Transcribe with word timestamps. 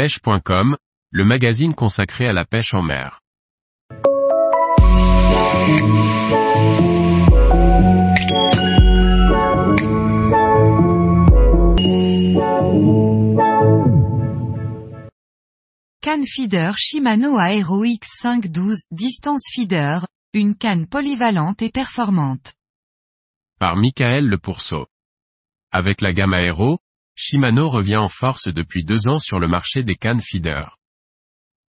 pêche.com, 0.00 0.78
le 1.10 1.24
magazine 1.26 1.74
consacré 1.74 2.26
à 2.26 2.32
la 2.32 2.46
pêche 2.46 2.72
en 2.72 2.80
mer. 2.80 3.20
Canne 16.00 16.24
feeder 16.26 16.78
Shimano 16.78 17.38
Aero 17.38 17.84
X512 17.84 18.78
Distance 18.90 19.42
Feeder, 19.54 20.06
une 20.32 20.54
canne 20.54 20.86
polyvalente 20.86 21.60
et 21.60 21.70
performante. 21.70 22.54
Par 23.58 23.76
Michael 23.76 24.26
Le 24.26 24.38
Pourceau. 24.38 24.86
Avec 25.70 26.00
la 26.00 26.14
gamme 26.14 26.32
Aero, 26.32 26.78
Shimano 27.22 27.68
revient 27.68 27.98
en 27.98 28.08
force 28.08 28.48
depuis 28.48 28.82
deux 28.82 29.06
ans 29.06 29.18
sur 29.18 29.38
le 29.38 29.46
marché 29.46 29.82
des 29.82 29.94
cannes 29.94 30.22
feeder. 30.22 30.78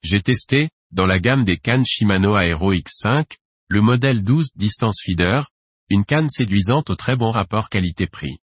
J'ai 0.04 0.22
testé, 0.22 0.70
dans 0.92 1.08
la 1.08 1.20
gamme 1.20 1.44
des 1.44 1.58
cannes 1.58 1.84
Shimano 1.84 2.38
Aero 2.38 2.76
X5, 2.76 3.26
le 3.68 3.82
modèle 3.82 4.24
12 4.24 4.50
Distance 4.56 5.02
Feeder, 5.04 5.50
une 5.90 6.06
canne 6.06 6.30
séduisante 6.30 6.92
au 6.92 6.96
très 6.96 7.16
bon 7.16 7.32
rapport 7.32 7.70
qualité-prix. 7.70 8.38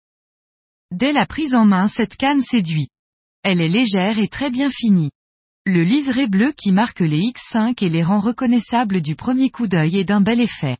Dès 0.89 1.13
la 1.13 1.27
prise 1.27 1.53
en 1.53 1.65
main 1.65 1.87
cette 1.87 2.17
canne 2.17 2.41
séduit. 2.41 2.89
Elle 3.43 3.61
est 3.61 3.69
légère 3.69 4.17
et 4.17 4.27
très 4.27 4.49
bien 4.49 4.71
finie. 4.71 5.11
Le 5.67 5.83
liseré 5.83 6.27
bleu 6.27 6.51
qui 6.51 6.71
marque 6.71 7.01
les 7.01 7.19
X5 7.19 7.75
et 7.83 7.89
les 7.89 8.01
rend 8.01 8.21
reconnaissables 8.21 9.03
du 9.03 9.15
premier 9.15 9.51
coup 9.51 9.67
d'œil 9.67 9.97
est 9.97 10.05
d'un 10.05 10.21
bel 10.21 10.41
effet. 10.41 10.77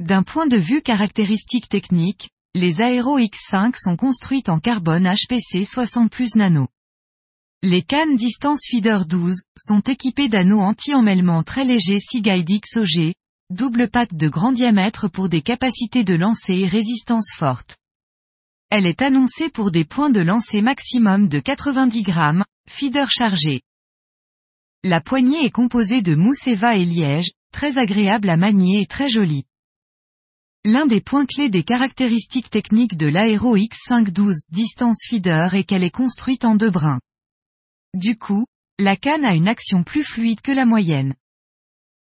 D'un 0.00 0.24
point 0.24 0.48
de 0.48 0.56
vue 0.56 0.82
caractéristiques 0.82 1.68
techniques, 1.68 2.30
les 2.54 2.80
Aero 2.80 3.18
X5 3.18 3.74
sont 3.76 3.96
construites 3.96 4.48
en 4.48 4.58
carbone 4.58 5.06
HPC 5.06 5.64
60 5.64 6.10
plus 6.10 6.34
nano. 6.34 6.66
Les 7.62 7.82
cannes 7.82 8.16
Distance 8.16 8.62
Feeder 8.68 9.04
12 9.06 9.42
sont 9.56 9.80
équipées 9.80 10.28
d'anneaux 10.28 10.60
anti-emmêlement 10.60 11.42
très 11.42 11.64
légers 11.64 12.00
Seaguide 12.00 12.48
XOG, 12.48 13.12
double 13.50 13.88
patte 13.90 14.14
de 14.14 14.28
grand 14.28 14.52
diamètre 14.52 15.08
pour 15.08 15.28
des 15.28 15.42
capacités 15.42 16.04
de 16.04 16.14
lancer 16.14 16.54
et 16.54 16.66
résistance 16.66 17.30
forte. 17.34 17.76
Elle 18.70 18.86
est 18.86 19.02
annoncée 19.02 19.50
pour 19.50 19.70
des 19.70 19.84
points 19.84 20.10
de 20.10 20.20
lancer 20.20 20.62
maximum 20.62 21.28
de 21.28 21.40
90 21.40 22.02
grammes, 22.02 22.44
feeder 22.68 23.10
chargé. 23.10 23.62
La 24.84 25.00
poignée 25.00 25.44
est 25.44 25.50
composée 25.50 26.02
de 26.02 26.14
mousse 26.14 26.46
Eva 26.46 26.76
et 26.76 26.84
liège, 26.84 27.30
très 27.52 27.78
agréable 27.78 28.30
à 28.30 28.36
manier 28.36 28.80
et 28.80 28.86
très 28.86 29.08
jolie. 29.08 29.44
L'un 30.64 30.86
des 30.86 31.00
points 31.00 31.24
clés 31.24 31.50
des 31.50 31.62
caractéristiques 31.62 32.50
techniques 32.50 32.96
de 32.96 33.06
l'Aero 33.06 33.56
X512 33.56 34.40
Distance 34.50 35.06
Feeder 35.08 35.54
est 35.54 35.64
qu'elle 35.64 35.84
est 35.84 35.90
construite 35.90 36.44
en 36.44 36.56
deux 36.56 36.70
brins. 36.70 37.00
Du 37.94 38.18
coup, 38.18 38.44
la 38.78 38.96
canne 38.96 39.24
a 39.24 39.34
une 39.34 39.48
action 39.48 39.84
plus 39.84 40.02
fluide 40.02 40.40
que 40.40 40.52
la 40.52 40.66
moyenne. 40.66 41.14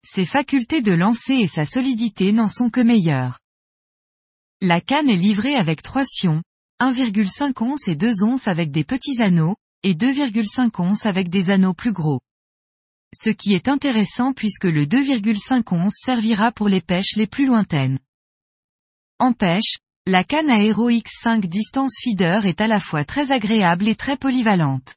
Ses 0.04 0.26
facultés 0.26 0.82
de 0.82 0.94
lancer 0.94 1.34
et 1.34 1.48
sa 1.48 1.66
solidité 1.66 2.32
n'en 2.32 2.48
sont 2.48 2.70
que 2.70 2.82
meilleures. 2.82 3.40
La 4.62 4.80
canne 4.80 5.10
est 5.10 5.18
livrée 5.18 5.56
avec 5.56 5.82
trois 5.82 6.06
sions, 6.06 6.42
1,5 6.82 7.62
onces 7.62 7.88
et 7.88 7.96
2 7.96 8.24
onces 8.24 8.48
avec 8.48 8.72
des 8.72 8.84
petits 8.84 9.22
anneaux, 9.22 9.56
et 9.84 9.94
2,5 9.94 10.82
onces 10.82 11.06
avec 11.06 11.30
des 11.30 11.50
anneaux 11.50 11.74
plus 11.74 11.94
gros. 11.94 12.22
Ce 13.14 13.30
qui 13.30 13.54
est 13.54 13.68
intéressant 13.68 14.34
puisque 14.34 14.66
le 14.66 14.86
2,5 14.86 15.74
onces 15.76 16.02
servira 16.04 16.52
pour 16.52 16.70
les 16.70 16.82
pêches 16.82 17.16
les 17.16 17.28
plus 17.28 17.46
lointaines. 17.46 18.00
En 19.18 19.32
pêche, 19.32 19.78
la 20.06 20.26
canne 20.26 20.50
Aero 20.50 20.90
X5 20.90 21.46
Distance 21.46 21.94
Feeder 22.04 22.46
est 22.46 22.60
à 22.60 22.68
la 22.68 22.82
fois 22.82 23.06
très 23.06 23.32
agréable 23.32 23.88
et 23.88 23.96
très 23.96 24.18
polyvalente. 24.18 24.96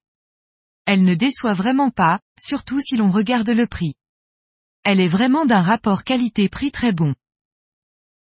Elle 0.86 1.04
ne 1.04 1.14
déçoit 1.14 1.54
vraiment 1.54 1.90
pas, 1.90 2.18
surtout 2.36 2.80
si 2.80 2.96
l'on 2.96 3.12
regarde 3.12 3.48
le 3.48 3.68
prix. 3.68 3.94
Elle 4.82 4.98
est 5.00 5.06
vraiment 5.08 5.46
d'un 5.46 5.62
rapport 5.62 6.02
qualité-prix 6.02 6.72
très 6.72 6.92
bon. 6.92 7.14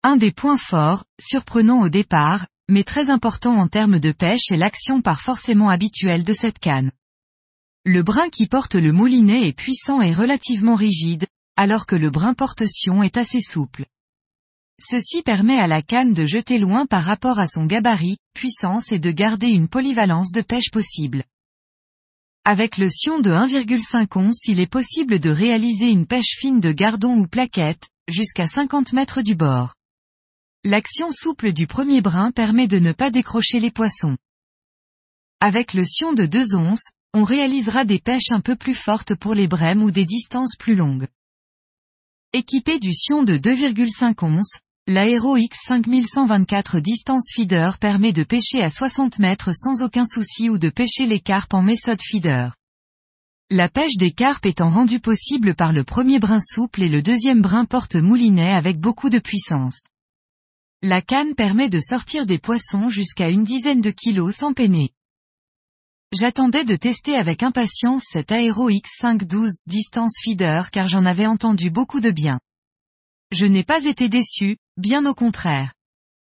Un 0.03 0.17
des 0.17 0.31
points 0.31 0.57
forts, 0.57 1.03
surprenant 1.19 1.81
au 1.81 1.89
départ, 1.89 2.45
mais 2.69 2.83
très 2.83 3.09
important 3.09 3.55
en 3.55 3.67
termes 3.67 3.99
de 3.99 4.11
pêche 4.11 4.51
est 4.51 4.57
l'action 4.57 5.01
par 5.01 5.19
forcément 5.19 5.69
habituelle 5.69 6.23
de 6.23 6.33
cette 6.33 6.59
canne. 6.59 6.91
Le 7.85 8.03
brin 8.03 8.29
qui 8.29 8.45
porte 8.45 8.75
le 8.75 8.91
moulinet 8.91 9.47
est 9.47 9.57
puissant 9.57 9.99
et 9.99 10.13
relativement 10.13 10.75
rigide, 10.75 11.25
alors 11.55 11.87
que 11.87 11.95
le 11.95 12.11
brin 12.11 12.35
porte-sion 12.35 13.01
est 13.01 13.17
assez 13.17 13.41
souple. 13.41 13.87
Ceci 14.83 15.21
permet 15.21 15.59
à 15.59 15.67
la 15.67 15.83
canne 15.83 16.13
de 16.13 16.25
jeter 16.25 16.57
loin 16.57 16.87
par 16.87 17.03
rapport 17.03 17.37
à 17.37 17.47
son 17.47 17.67
gabarit, 17.67 18.17
puissance 18.33 18.91
et 18.91 18.97
de 18.97 19.11
garder 19.11 19.49
une 19.49 19.67
polyvalence 19.67 20.31
de 20.31 20.41
pêche 20.41 20.71
possible. 20.71 21.23
Avec 22.45 22.77
le 22.77 22.89
sion 22.89 23.19
de 23.19 23.29
1,5 23.29 24.07
once 24.17 24.47
il 24.47 24.59
est 24.59 24.71
possible 24.71 25.19
de 25.19 25.29
réaliser 25.29 25.89
une 25.89 26.07
pêche 26.07 26.35
fine 26.39 26.59
de 26.59 26.71
gardon 26.71 27.15
ou 27.15 27.27
plaquette, 27.27 27.89
jusqu'à 28.07 28.47
50 28.47 28.93
mètres 28.93 29.21
du 29.21 29.35
bord. 29.35 29.75
L'action 30.63 31.11
souple 31.11 31.53
du 31.53 31.67
premier 31.67 32.01
brin 32.01 32.31
permet 32.31 32.67
de 32.67 32.79
ne 32.79 32.91
pas 32.91 33.11
décrocher 33.11 33.59
les 33.59 33.71
poissons. 33.71 34.17
Avec 35.39 35.75
le 35.75 35.85
sion 35.85 36.13
de 36.13 36.25
2 36.25 36.55
onces, 36.55 36.89
on 37.13 37.23
réalisera 37.23 37.85
des 37.85 37.99
pêches 37.99 38.31
un 38.31 38.41
peu 38.41 38.55
plus 38.55 38.73
fortes 38.73 39.13
pour 39.13 39.35
les 39.35 39.47
brèmes 39.47 39.83
ou 39.83 39.91
des 39.91 40.05
distances 40.05 40.55
plus 40.57 40.75
longues. 40.75 41.07
Équipé 42.33 42.79
du 42.79 42.95
sion 42.95 43.21
de 43.21 43.37
2,5 43.37 44.25
onces, 44.25 44.59
L'Aero 44.87 45.37
X5124 45.37 46.79
Distance 46.81 47.31
Feeder 47.35 47.77
permet 47.79 48.13
de 48.13 48.23
pêcher 48.23 48.63
à 48.63 48.71
60 48.71 49.19
mètres 49.19 49.53
sans 49.53 49.83
aucun 49.83 50.07
souci 50.07 50.49
ou 50.49 50.57
de 50.57 50.69
pêcher 50.69 51.05
les 51.05 51.19
carpes 51.19 51.53
en 51.53 51.61
méthode 51.61 52.01
feeder. 52.01 52.55
La 53.51 53.69
pêche 53.69 53.97
des 53.97 54.11
carpes 54.11 54.47
étant 54.47 54.71
rendue 54.71 54.99
possible 54.99 55.53
par 55.53 55.71
le 55.71 55.83
premier 55.83 56.17
brin 56.17 56.39
souple 56.39 56.81
et 56.81 56.89
le 56.89 57.03
deuxième 57.03 57.43
brin 57.43 57.65
porte 57.65 57.95
moulinet 57.95 58.53
avec 58.53 58.79
beaucoup 58.79 59.11
de 59.11 59.19
puissance. 59.19 59.89
La 60.81 61.03
canne 61.03 61.35
permet 61.35 61.69
de 61.69 61.79
sortir 61.79 62.25
des 62.25 62.39
poissons 62.39 62.89
jusqu'à 62.89 63.29
une 63.29 63.43
dizaine 63.43 63.81
de 63.81 63.91
kilos 63.91 64.37
sans 64.37 64.53
peiner. 64.53 64.89
J'attendais 66.11 66.65
de 66.65 66.75
tester 66.75 67.15
avec 67.15 67.43
impatience 67.43 68.05
cet 68.11 68.31
Aero 68.31 68.71
X512 68.71 69.51
Distance 69.67 70.15
Feeder 70.23 70.71
car 70.71 70.87
j'en 70.87 71.05
avais 71.05 71.27
entendu 71.27 71.69
beaucoup 71.69 72.01
de 72.01 72.09
bien. 72.09 72.39
Je 73.31 73.45
n'ai 73.45 73.63
pas 73.63 73.85
été 73.85 74.09
déçu, 74.09 74.57
bien 74.81 75.05
au 75.05 75.13
contraire. 75.13 75.73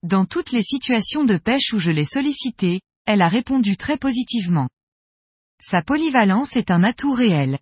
Dans 0.04 0.26
toutes 0.26 0.52
les 0.52 0.64
situations 0.64 1.26
de 1.26 1.38
pêche 1.38 1.74
où 1.74 1.80
je 1.80 1.92
l'ai 1.92 2.06
sollicité, 2.06 2.82
elle 3.06 3.22
a 3.22 3.28
répondu 3.28 3.76
très 3.76 3.98
positivement. 3.98 4.70
Sa 5.60 5.82
polyvalence 5.82 6.56
est 6.56 6.72
un 6.72 6.84
atout 6.84 7.14
réel. 7.14 7.60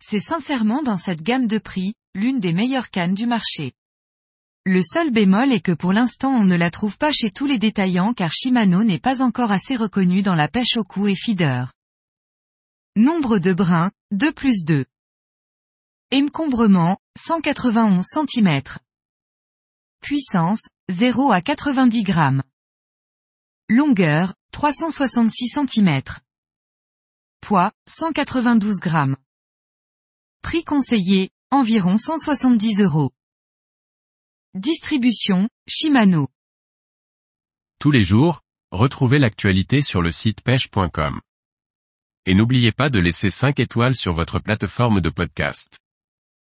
C'est 0.00 0.20
sincèrement 0.20 0.82
dans 0.82 0.96
cette 0.96 1.22
gamme 1.22 1.46
de 1.46 1.58
prix, 1.58 1.94
l'une 2.14 2.40
des 2.40 2.52
meilleures 2.52 2.90
cannes 2.90 3.14
du 3.14 3.26
marché. 3.26 3.72
Le 4.64 4.82
seul 4.82 5.10
bémol 5.10 5.52
est 5.52 5.60
que 5.60 5.72
pour 5.72 5.92
l'instant 5.92 6.32
on 6.32 6.44
ne 6.44 6.56
la 6.56 6.70
trouve 6.70 6.98
pas 6.98 7.12
chez 7.12 7.30
tous 7.30 7.46
les 7.46 7.58
détaillants 7.58 8.14
car 8.14 8.32
Shimano 8.32 8.82
n'est 8.82 8.98
pas 8.98 9.22
encore 9.22 9.52
assez 9.52 9.76
reconnu 9.76 10.22
dans 10.22 10.34
la 10.34 10.48
pêche 10.48 10.76
au 10.76 10.84
cou 10.84 11.06
et 11.06 11.14
feeder. 11.14 11.72
Nombre 12.96 13.38
de 13.38 13.52
brins, 13.52 13.92
2 14.12 14.32
plus 14.32 14.64
2. 14.64 14.86
Encombrement, 16.12 16.98
191 17.16 18.04
cm. 18.04 18.62
Puissance, 20.06 20.68
0 20.88 21.32
à 21.32 21.42
90 21.42 22.04
grammes. 22.04 22.44
Longueur, 23.68 24.34
366 24.52 25.48
cm. 25.48 26.00
Poids, 27.40 27.72
192 27.88 28.76
grammes. 28.76 29.16
Prix 30.42 30.62
conseillé, 30.62 31.30
environ 31.50 31.96
170 31.96 32.82
euros. 32.82 33.10
Distribution, 34.54 35.48
Shimano. 35.66 36.28
Tous 37.80 37.90
les 37.90 38.04
jours, 38.04 38.42
retrouvez 38.70 39.18
l'actualité 39.18 39.82
sur 39.82 40.02
le 40.02 40.12
site 40.12 40.40
pêche.com. 40.40 41.20
Et 42.26 42.34
n'oubliez 42.36 42.70
pas 42.70 42.90
de 42.90 43.00
laisser 43.00 43.30
5 43.30 43.58
étoiles 43.58 43.96
sur 43.96 44.14
votre 44.14 44.38
plateforme 44.38 45.00
de 45.00 45.10
podcast. 45.10 45.80